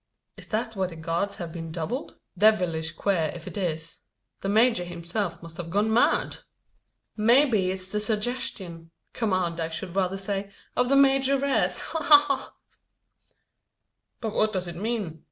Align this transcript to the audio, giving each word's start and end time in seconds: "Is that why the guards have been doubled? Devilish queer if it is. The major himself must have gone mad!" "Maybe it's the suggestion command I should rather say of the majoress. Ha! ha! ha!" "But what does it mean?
"Is 0.35 0.47
that 0.47 0.75
why 0.75 0.87
the 0.87 0.95
guards 0.95 1.35
have 1.35 1.51
been 1.51 1.71
doubled? 1.71 2.17
Devilish 2.35 2.93
queer 2.93 3.31
if 3.35 3.45
it 3.45 3.55
is. 3.55 3.99
The 4.39 4.49
major 4.49 4.83
himself 4.83 5.43
must 5.43 5.57
have 5.57 5.69
gone 5.69 5.93
mad!" 5.93 6.37
"Maybe 7.15 7.69
it's 7.69 7.91
the 7.91 7.99
suggestion 7.99 8.89
command 9.13 9.59
I 9.59 9.69
should 9.69 9.93
rather 9.95 10.17
say 10.17 10.51
of 10.75 10.89
the 10.89 10.95
majoress. 10.95 11.81
Ha! 11.91 12.01
ha! 12.03 12.17
ha!" 12.17 12.55
"But 14.19 14.33
what 14.33 14.51
does 14.53 14.67
it 14.67 14.75
mean? 14.75 15.19